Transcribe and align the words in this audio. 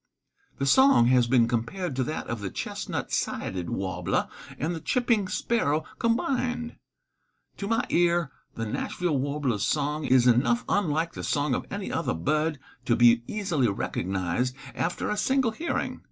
The 0.57 0.65
song 0.65 1.05
has 1.09 1.27
been 1.27 1.47
compared 1.47 1.95
to 1.95 2.03
that 2.05 2.25
of 2.25 2.41
the 2.41 2.49
chestnut 2.49 3.11
sided 3.13 3.69
warbler 3.69 4.29
and 4.57 4.73
the 4.73 4.79
chipping 4.81 5.27
sparrow 5.27 5.83
combined. 5.99 6.77
To 7.57 7.67
my 7.67 7.85
ear 7.91 8.31
the 8.55 8.65
Nashville 8.65 9.19
warbler's 9.19 9.61
song 9.63 10.05
is 10.05 10.25
enough 10.25 10.65
unlike 10.67 11.13
the 11.13 11.23
song 11.23 11.53
of 11.53 11.67
any 11.71 11.91
other 11.91 12.15
bird 12.15 12.57
to 12.85 12.95
be 12.95 13.21
easily 13.27 13.67
recognized 13.67 14.55
after 14.73 15.07
a 15.11 15.17
single 15.17 15.51
hearing. 15.51 15.99